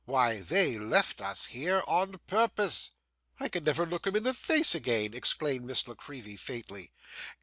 Why 0.05 0.39
they 0.41 0.79
left 0.79 1.21
us 1.21 1.45
here 1.45 1.83
on 1.87 2.17
purpose.' 2.25 2.89
'I 3.39 3.49
can 3.49 3.63
never 3.63 3.85
look 3.85 4.07
'em 4.07 4.15
in 4.15 4.23
the 4.23 4.33
face 4.33 4.73
again!' 4.73 5.13
exclaimed 5.13 5.65
Miss 5.65 5.87
La 5.87 5.93
Creevy, 5.93 6.37
faintly. 6.37 6.91